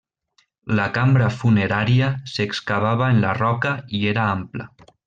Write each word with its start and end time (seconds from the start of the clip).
La 0.79 0.87
cambra 0.95 1.27
funerària 1.41 2.09
s'excavava 2.33 3.13
en 3.17 3.23
la 3.27 3.39
roca 3.43 3.79
i 4.01 4.05
era 4.15 4.29
ampla. 4.35 4.73